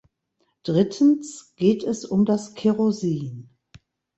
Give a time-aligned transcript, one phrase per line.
[0.63, 3.51] Drittens geht es um das Kerosin.